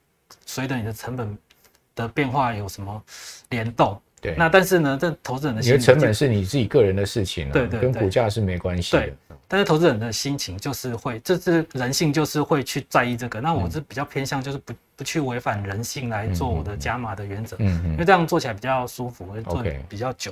[0.45, 1.37] 随着你的成本
[1.93, 3.03] 的变化有什么
[3.49, 4.01] 联动。
[4.21, 4.33] 对。
[4.37, 9.01] 那但是呢，这投资人的心，你的成本是你自己个人的事情，对对，跟股价是没关系的。
[9.01, 9.13] 对。
[9.45, 13.41] 但是投资人的心情就是会，这是人性，就是会去在意这个。
[13.41, 20.29] 那我是比较偏向，就是不不去违反人性来做我的加码的原则，嗯嗯，因为这样做起来比较舒服，会做比较久。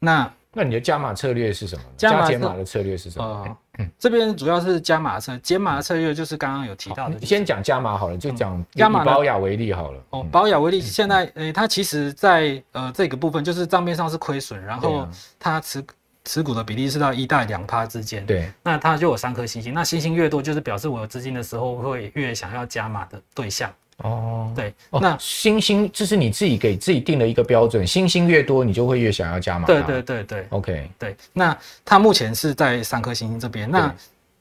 [0.00, 1.84] 那那你的加码策略是什么？
[1.96, 3.56] 加减码的策略是什么？
[3.78, 7.14] 呃，这边主要是加码策，减码的策略就是刚刚有提到的。
[7.20, 10.02] 你先讲加码好了，就讲加码宝雅为例好了。
[10.10, 15.06] 哦，宝雅为例，现在诶，它其实在呃这个部分就是账面上是亏损，然后
[15.38, 15.80] 它持。
[16.24, 23.68] 持股的比例是到一到两趴之间，对，那它就有三颗星星，那星星越多，就是表示我有资金的时候会越想要加码的对象。
[23.98, 29.66] 哦，对，哦、那星星这是你自己给自己定的一个标准，星星越多，你就会越想要加码。
[29.66, 33.94] 对对对对，OK，对，那它目前是在三颗星星这边，那。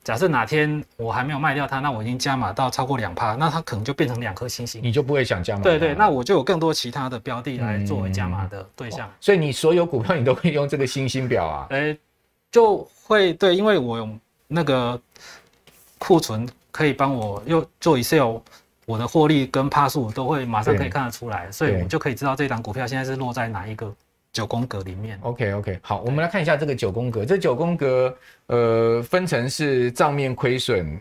[0.04, 5.62] 假设哪天我还没有卖掉它，那我已经加码到超过两趴，那它可能就变成两颗星星，你就不会想加码。
[5.62, 9.08] 对对，那我就有更多其他的标的来作为加码的对象。
[9.08, 9.14] 嗯哦。
[9.22, 11.68] 所以你所有股票你都可以用这个星星表啊？
[11.70, 11.98] 哎、欸，
[12.52, 14.10] 就会对，因为我有
[14.48, 15.00] 那个
[16.00, 18.38] 库存可以帮我又做 Excel，
[18.86, 23.94] 我的获利跟趴数都会马上可以看得出来，所以我就可以知道这档股票现在是落在哪一个。
[24.34, 27.26] 九宫格里面，OK OK，好，我们来看一下这个九宫格。
[27.26, 30.98] 这九宫格，呃，分成是账面亏损，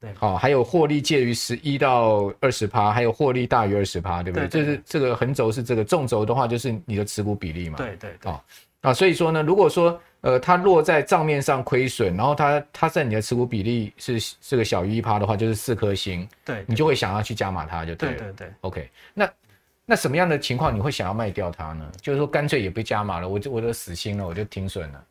[0.00, 4.48] 对，好，还有获利介于十一到二十趴，还有获利大于二十趴，对不对？
[4.48, 7.76] 就是这个横轴是这个，纵轴的话就是你的持股比例嘛。
[7.76, 8.32] 对对对。
[8.84, 18.18] 啊，所以说呢，如果说呃它落在账面上亏损，然后它它在你的持股比例是这个小于一趴的话，就是四颗星，对，你就会想要去加码它，就对了。
[18.18, 18.52] 对对对。
[18.60, 19.28] OK，那。
[19.86, 21.92] 那什么样的情况你会想要卖掉它呢？
[22.00, 25.04] 就是说干脆也不加码了，我就我就死心了，我就停损了。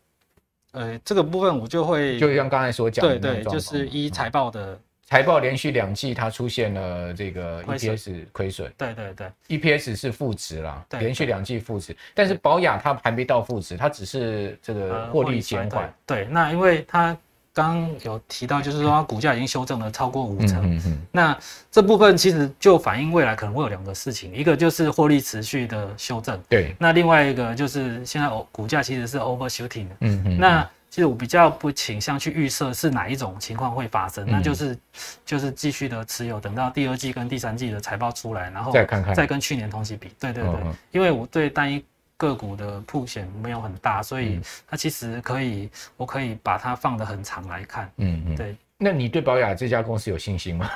[0.72, 4.76] 呃，这个部分我就会就像刚才所讲的，对对，就是依财报的
[5.14, 15.94] 财报连续两季它出现了这个 EPS 亏损，对对对，EPS 是负值啦，连续两季负值，但是宝雅它还没到负值，它只是这个获利减缓。
[16.08, 17.16] 对，那因为它。
[17.56, 21.38] 刚刚有提到，就是说它股价已经修正了超过五成，嗯嗯嗯、那
[21.70, 34.78] 这部分其实就反映未来可能会有两个事情，一个就是获利持续的修正，对，那另外一个就是现在股价其实是 overshooting 的，嗯嗯，那其实我比较不倾向去预设是哪一种情况会发生，嗯、那就是
[35.26, 41.84] 就是继续的持有，等到第二季跟第三季的财报出来，然后再看看，再跟去年同期比，对对对，嗯嗯、因为我对单一。
[42.16, 47.90] 个股的曝险没有很大，所以它其实可以，我可以把它放得很长来看。
[47.98, 48.56] 嗯嗯，对。
[48.78, 50.70] 那你对宝雅这家公司有信心吗？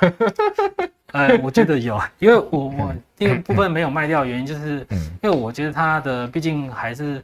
[1.13, 4.85] 呃，我觉得有，因为我我第一部分没有卖掉，原因就是
[5.21, 7.23] 因为我觉得它的毕竟还是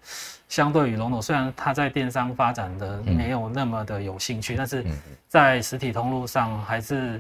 [0.54, 4.86] 相对于龙头，虽然它在电商发展的没有那么的有兴趣，但是
[5.28, 7.20] 在实体通路上还是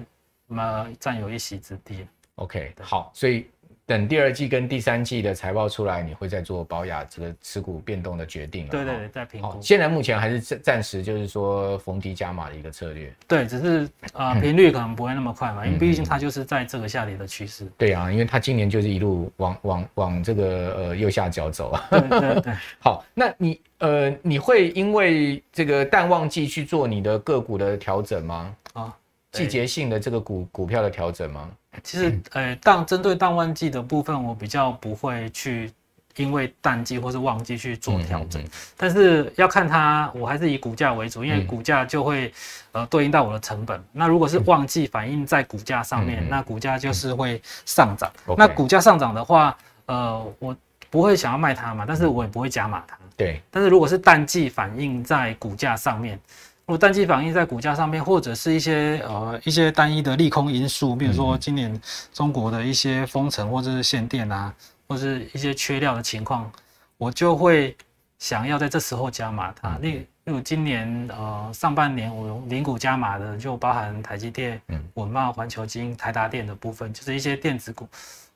[0.49, 2.07] 么占有一席之地。
[2.35, 3.49] OK，好，所以。
[3.85, 8.65] 等第二季跟第三季的财报出来，你会再做保雅这个持股变动的决定。
[8.67, 9.57] 对对对，在评估。
[9.61, 13.13] 现在目前还是暂暂时就是说逢低加码的一个策略。
[13.27, 17.67] 对，只是啊频率可能不会那么快嘛，因为毕竟它就是在这个下跌的趋势。
[17.77, 21.87] 对啊，因为它今年就是一路往往往这个呃右下角走啊。
[21.91, 22.53] 对对对。
[22.79, 28.55] 好，那你呃你会因为这个淡旺季去做你的个股的调整吗？
[28.71, 28.95] 啊，
[29.33, 31.51] 季节性的这个股股票的调整吗？
[31.81, 35.71] 其实，呃，当针对淡旺季的部分，我比较不会去
[36.15, 38.43] 因为淡季或是旺季去做调整，
[38.77, 42.31] 但是要看它，我还是以股价为主，因为股价就会
[42.71, 43.83] 呃对应到我的成本。
[43.91, 48.11] 那如果是旺季反映在股价上面，那股价就是会上涨。
[48.37, 49.57] 那股价上涨的话，
[49.87, 50.55] 呃，我
[50.91, 52.95] 不会想要卖它嘛，但是我也不会加码它。
[53.17, 53.41] 对。
[53.49, 56.19] 但是如果是淡季反映在股价上面。
[56.65, 61.79] 如果淡季反映在股价上面，或者是一些呃一些单一的利空因素，比如说今年
[62.13, 64.53] 中国的一些封城或者是限电啊，
[64.87, 66.49] 或者是一些缺料的情况，
[66.97, 67.75] 我就会
[68.17, 69.77] 想要在这时候加码它。
[69.79, 74.61] 例例如今年呃上半年我用零股加码的，就包含台积电、
[74.93, 77.85] 稳茂、环球晶、台达电的部分，就是一些电子股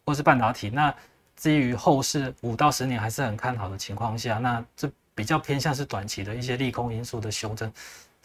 [0.06, 0.70] 或是半导体。
[0.70, 0.94] 那
[1.38, 7.72] 基于后市五到十年还是很看好的情况下，那这比较偏向是短期的一些利空因素的修正。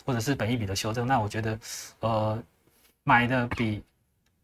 [0.04, 1.58] 或者是本一笔的修正，那我觉得，
[2.00, 2.42] 呃，
[3.04, 3.82] 买的比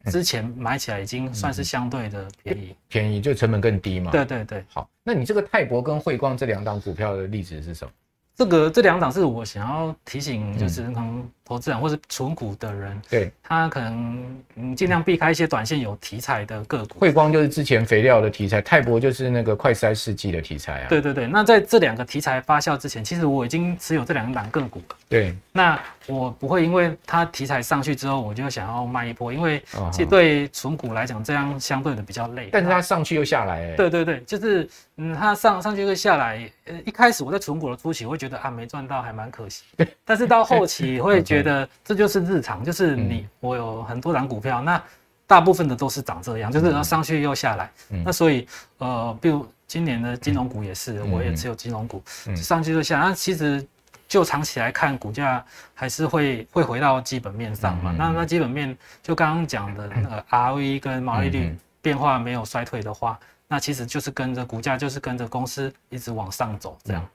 [0.07, 4.11] 之前买起来已经算是相对的便宜，便宜就成本更低嘛。
[4.11, 4.65] 对对对。
[4.69, 7.91] 好，那你这个泰博跟汇光这两档股票的例子是什么？
[8.35, 16.99] 这个这两档是我想要提醒，就是可能投资人或是存股的人，对，他可能嗯尽量避开一些短线有题材的个股。
[16.99, 20.87] 汇光就是之前肥料的题材，泰博就是那个快筛试剂的题材啊。
[20.91, 24.97] 对对对，那在这两个题材发酵之前，其实我已经持有这两档个股了。
[25.09, 32.51] 对，那我不会因为它题材上去之后，我就想要卖一波，因为其实对存股来讲，这样相对的比较累。
[32.53, 39.65] 但是它上去又下来，欸，对对对，就是嗯，它上上去又下来，呃，一开始我在存股的初期，会觉得啊，没赚到还蛮可惜。
[40.05, 41.38] 但是到后期会觉得
[41.85, 44.83] 这就是日常，就是你我有很多档股票，那
[45.27, 47.71] 大部分的都是长这样，就是它上去又下来。
[48.05, 48.47] 那所以
[48.79, 52.03] 呃，比如今年的金融股也是，我也持有金融股，
[52.37, 52.99] 上去就下。
[53.01, 53.67] 那其实
[54.09, 57.95] 就长期来看，股价还是会会回到基本面上嘛。
[57.97, 67.07] 那那基本面就刚刚讲的那个 ROE 跟毛利率变化没有衰退的话，那其实就是跟着股价就是跟着公司一直往上走这样。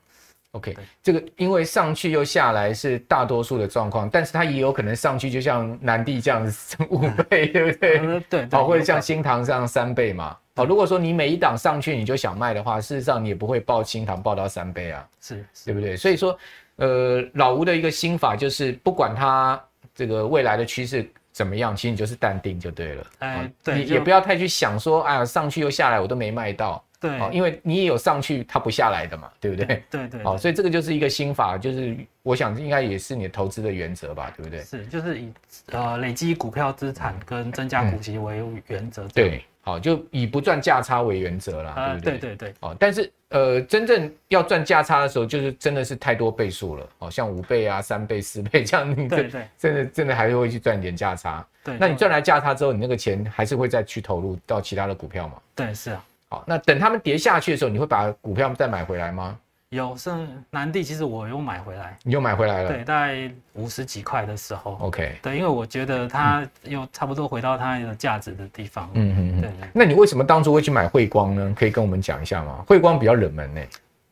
[0.54, 7.98] OK，这个因为上去又下来是大多数的状况，但是它也有可能上去，就像南帝这样子五倍，对不对？
[7.98, 8.48] 对对。
[8.52, 10.36] 好，或者像新塘这样三倍嘛。
[10.54, 15.96] 好，如果说你每一档上去你就想卖的话，事实上你也不会报新唐抱到三倍啊，是，对不对？
[15.96, 16.38] 所以说，
[16.76, 19.60] 呃，老吴的一个心法就是，不管它
[19.92, 23.06] 这个未来的趋势怎么样，其实你就是淡定就对了。
[23.18, 26.80] 哎，对，你也不要太去想说，哎呀，上去又下来，我都没卖到。
[27.08, 29.66] 对，因为你也有上去，它不下来的嘛，对不对？
[29.66, 30.24] 对对，对。
[30.24, 34.60] 好，所以这个就是一个心法，就是我想应该也是你投资的原则吧，对不对？
[34.60, 35.30] 是，就是以
[35.70, 39.06] 呃累积股票资产跟增加股息为原则。
[39.08, 42.18] 对，好，就以不赚价差为原则啦，对不对？
[42.18, 42.54] 对对对。
[42.60, 51.46] 哦，但是呃，真正要赚价差的时候，就是真的是太多倍数了，哦，像五倍啊、三倍、四倍这样，你对对，真的真的还是会去赚点价差。
[51.62, 55.34] 对，那你赚来价差之后，你那个钱还是会再去投入到其他的股票嘛？
[55.54, 56.04] 对，是啊。
[56.46, 59.38] 那等他们跌下去的时候，你会把股票再买回来吗？
[59.70, 60.08] 有，是
[60.50, 61.98] 南地，其实我又买回来。
[62.04, 62.68] 你又买回来了？
[62.68, 64.78] 对，大概五十几块的时候。
[64.80, 65.18] OK。
[65.20, 68.88] 对，因为我觉得它又差不多回到它的价值的地方。
[68.94, 69.40] 嗯嗯嗯。
[69.40, 69.50] 对。
[69.72, 71.52] 那你为什么当初会去买汇光呢？
[71.58, 72.62] 可以跟我们讲一下吗？
[72.68, 73.60] 汇光比较冷门呢。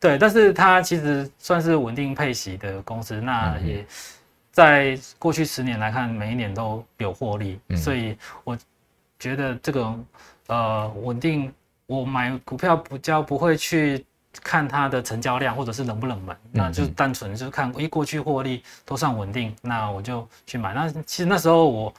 [0.01, 3.85] 对，但是它其实算是稳定配息的公司，那也
[4.51, 8.57] 在过去十年来看，每一年都有获利，所以我
[9.17, 9.95] 觉得这个
[10.47, 11.49] 呃稳定。
[11.87, 14.05] 我买股票比较不会去
[14.41, 20.73] 看它的成交量或者是冷不冷门，那就单纯就是看一过去获利都算稳定，那我就去买。
[20.73, 21.93] 那其实那时候我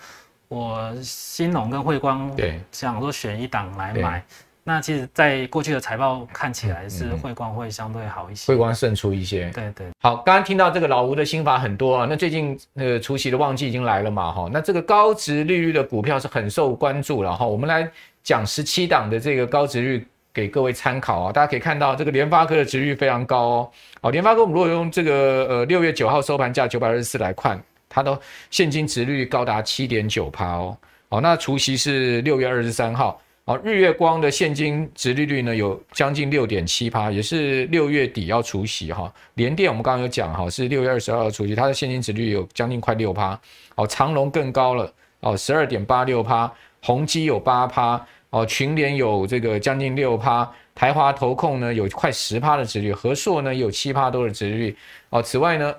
[0.48, 2.34] 我新农跟汇光
[2.72, 4.24] 想说选一档来买，
[4.64, 9.50] 那其实在过去的财报看起来是汇光会相对好一些，慧光胜出一些。
[9.50, 9.86] 对对。
[10.00, 17.88] 好，刚刚听到这个老吴的心法很多啊，那最近那个除夕的旺季已经来了嘛，哈，那这个高值利率的股票是很受关注了哈，我们来。
[18.24, 23.70] 讲十七档的这个高值率给各位参考啊，大家可以看到这个联发科的值率非常高哦。
[24.00, 28.18] 好，联发科我们如果用这个呃六月九号收盘价九百二十四来看，它的
[28.50, 30.76] 现金值率高达七点九趴哦。
[31.10, 33.20] 好，那除息是六月二十三号。
[33.44, 39.12] 好，日月光的现金值利率呢有将近六点七趴，也是六月底要除息哈。
[39.34, 43.38] 联电我们刚刚有讲哈，是六月二十二号除息，它的现金值率有将近快六趴。
[43.74, 46.50] 哦，长隆更高了哦，十二点八六趴。
[46.86, 47.98] 宏基有八趴
[48.34, 54.76] 哦，群联有这个将近六趴，台华投控呢有快十趴的殖率，和硕呢有七趴多的殖率
[55.10, 55.22] 哦。
[55.22, 55.72] 此外呢，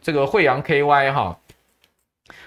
[0.00, 1.38] 这个惠阳 KY 哈，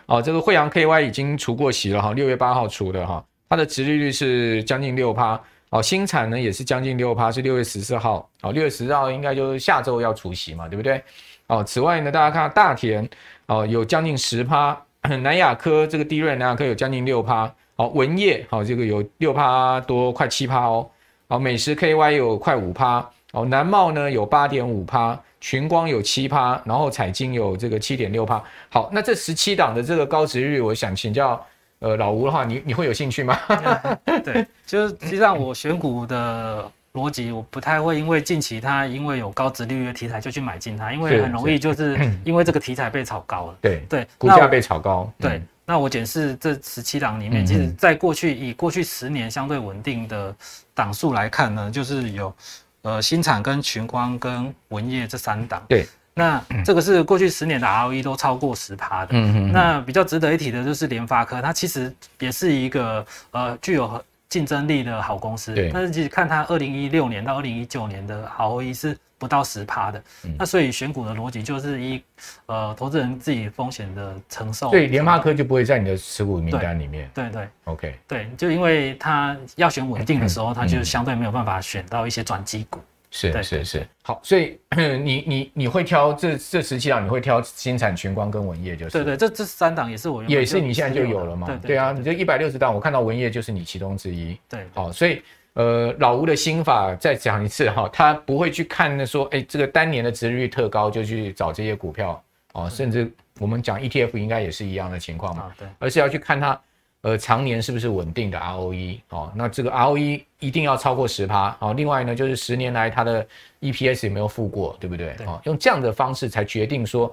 [0.07, 5.79] 哦，这个惠阳 KY 已经除过息了哈，六月八号除的哈，它的殖利率是将近六趴哦。
[5.79, 10.99] 新产呢也是将近六趴，是六月十四号哦，六月十四号应该就是下周要除息嘛，对不对？
[11.45, 13.07] 哦，此外呢，大家看大田
[13.45, 14.75] 哦有将近十趴，
[15.21, 17.53] 南亚科这个低润南亚科有将近六趴。
[17.81, 20.87] 好，文业好，这个有六趴多，快七趴哦。
[21.27, 23.03] 好，美食 KY 有快五趴。
[23.31, 28.39] 哦，南茂呢有八点五趴，群光有七趴，然后彩晶有这个七点六趴。
[28.69, 31.43] 好，那这十七档的这个高值率，我想请教
[31.79, 33.35] 呃老吴的话，你你会有兴趣吗？
[34.23, 43.55] 对，就是实际上我选股的逻辑，我不太会因为近期它因为有高值利率的题材就去买进它，因为很容易就是因为这个题材被炒高了。
[43.59, 45.11] 对对，股价被炒高。
[45.17, 50.35] 对，嗯、那我检视这十七档里面，其实在过去以过去十年相对稳定的
[50.73, 52.33] 档数来看呢，就是有
[52.81, 55.63] 呃新产跟群光跟文业这三档。
[55.69, 55.87] 对。
[56.13, 59.13] 那这个是过去十年的 ROE 都超过十趴的。
[59.13, 59.51] 嗯嗯。
[59.53, 65.53] 那比较值得一提的就是联发科，它其实也是一个呃具有竞争力的好公司。
[65.71, 70.03] 但是其实看它二零一六年到二零一九年的 ROE 是不到十趴的。
[70.23, 70.35] 嗯。
[70.39, 72.01] 那所以选股的逻辑就是一
[72.45, 74.71] 呃投资人自己风险的承受。
[74.71, 77.07] 对，联发科就不会在你的持股名单里面。
[77.13, 77.47] 对对，对。
[77.65, 77.95] OK。
[78.07, 82.79] 对，就因为它要选稳定的时候，它就相对没有办法选到一些转机股。
[83.13, 84.57] 是是是，好，所以
[85.03, 91.59] 你你你会挑这这十七档，你会挑新产、群光跟文业，就是对对，这这三档也是我也是你现在就有了嘛？
[91.61, 94.39] 对啊，你这一百六十档，我看到文业就是你其中之一。
[94.47, 95.21] 对，好，所以
[95.53, 106.57] 呃，老吴的心法再讲一次哈，他不会去看那说，哎，这个单年的殖利率特高就去找这些股票哦，甚至我们讲 ETF 应该也是一样的情况嘛，对，而是要去看它。
[107.01, 108.99] 呃，常年是不是稳定的 ROE？
[109.09, 111.55] 哦，那这个 ROE 一定要超过十趴。
[111.59, 113.25] 哦，另外呢，就是十年来它的
[113.59, 115.15] EPS 有没有负过，对不对？
[115.17, 115.25] 对。
[115.25, 117.11] 哦，用这样的方式才决定说，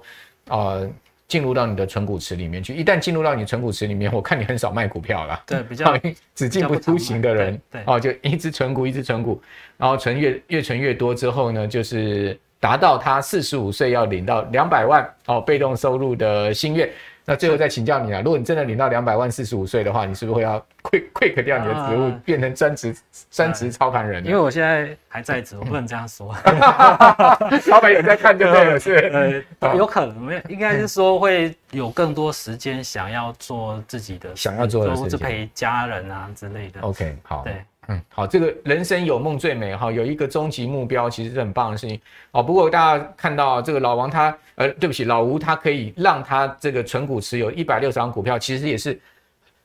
[0.48, 0.86] 呃，
[1.26, 2.74] 进入到你的存股池里面去。
[2.74, 5.42] 一旦进入到你存股池里面，我看你很少卖股票了。
[5.46, 5.98] 对，比较
[6.34, 7.58] 只进不出行的人。
[7.70, 7.82] 对。
[7.86, 9.40] 哦，就一直存股，一直存股，
[9.78, 16.86] 然后存越越存越多之后呢，就是达到他四十五岁要领到两百万哦被动收入的心愿。
[17.28, 22.96] 那最后再请教你啊，如果你真的领到两百万，四十五岁的话，你是不是会要 quick quick 掉你的职务，变成专职
[23.30, 24.24] 专职操盘人？
[24.24, 26.34] 因为我现在还在职，我不能这样说。
[27.68, 36.80] 老板也在看就对了，是呃，有可能没有，应该是说会有更多时间想要做自己的，想要做的事情，或者陪家人啊之类的。
[36.80, 37.62] OK，好，对。
[37.90, 41.98] 嗯，好，这个人生有梦最美哈，有一个终极目标，其实是很棒的事情。
[42.32, 49.00] 哦，不过大家看到这个老王他，呃，对不起，老吴他可以让他这个存股持有一百六十张股票，其实也是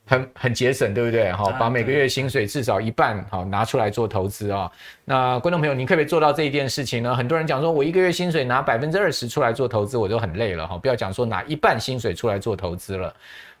[0.06, 1.30] 很很节省，对不对？
[1.32, 4.72] 哈，把每个月薪水至少一半好拿出来做投资啊。
[5.04, 7.14] 那观众朋友，你可不可以做到这一件事情呢？
[7.14, 10.78] 很多人讲说，我一个月薪水拿百分之二十出来做投资，我就很累了哈。
[10.78, 13.14] 不要讲说拿一半薪水出来做投资了。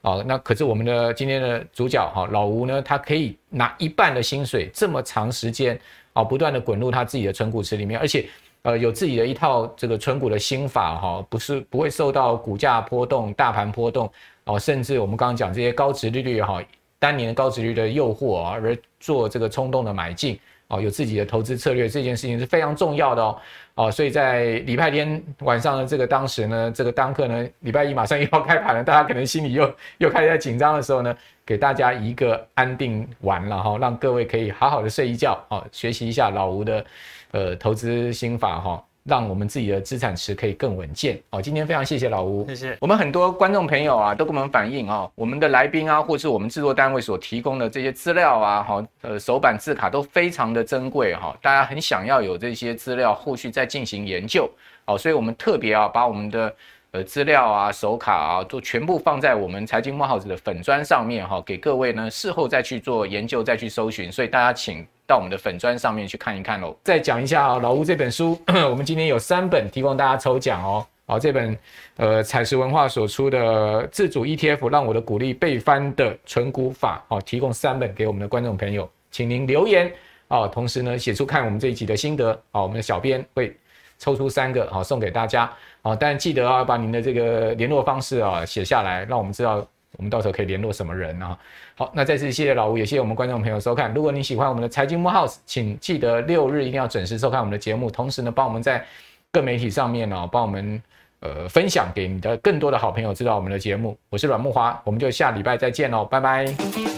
[0.04, 5.80] 好，那可是我们的今天的主角哈，老吴呢，他可以拿一半的薪水，这么长时间
[6.12, 8.28] 啊，不断的滚入他自己的存股池里面，而且
[8.64, 14.12] 呃有自己的一套这个存股的心法哈，不是不会受到股价波动、大盘波动
[14.44, 16.62] 哦，甚至我们刚刚讲这些高值利率哈，
[16.98, 20.38] 单年高值率的诱惑啊，而做这个冲动的买进。
[20.68, 23.36] 哦，有自己的投资策略，这件事情是非常重要的哦。
[23.74, 36.84] 哦，所以在礼拜天晚上的这个当时呢，这个当刻呢，礼拜一马上又要开盘了，大家可能心里又又开始在紧张的时候呢，给大家一个安定完了哈，让各位可以好好的睡一觉，哦，学习一下老吴的
[37.32, 38.84] 呃投资心法哈。
[39.04, 41.40] 让我们自己的资产池可以更稳健哦。
[41.40, 42.76] 今天非常谢谢老吴，谢谢。
[42.80, 54.50] 我们很多观众朋友啊，都跟我们反映啊，我们的来宾啊，或是我们制作单位所提供的这些资料啊，哈，呃，手板字卡都非常的珍贵哈，大家很想要有这些资料，后续再进行研究
[54.86, 56.54] 哦，所以我们特别啊，把我们的
[56.92, 64.86] 呃资料啊、手卡啊，都全部放在我们财经慕 House 的粉砖上面哈，给各位呢事后再去做研究、再去搜寻，所以大家请。
[65.06, 66.76] 到我们的粉砖上面去看一看喽。
[66.82, 68.40] 再讲一下啊，老吴这本书，
[68.70, 70.86] 我们今天有三本提供大家抽奖哦。
[71.06, 71.58] 好，这本
[71.96, 79.92] 呃采石文化所出的自主 ETF 让我的股利倍翻的存股法，好，提供三本给我们的观众朋友，请您留言
[80.28, 83.54] 啊，同时呢写出看我们这一集的心得，好，我们的小编会
[83.98, 85.52] 抽出三个好送给大家，
[85.82, 89.66] 好，但记得啊把您的这个联络方式啊写下来，让我们知道。
[89.96, 91.36] 我们到时候可以联络什么人啊？
[91.74, 93.92] 好，那再次谢谢老吴，也谢谢我们观众朋友收看。
[93.94, 97.90] 如果你喜欢我们的财经木 House，请记得六日一定要准时收看我们的节目。
[97.90, 98.84] 同时呢，帮我们在
[99.30, 100.82] 各媒体上面呢、哦，帮我们
[101.20, 103.96] 呃分享给你的更多的好朋友知道我们的节目。
[104.10, 106.93] 我是阮木华，我们就下礼拜再见喽，拜拜。